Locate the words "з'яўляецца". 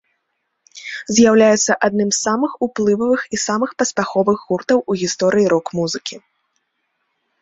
1.17-1.73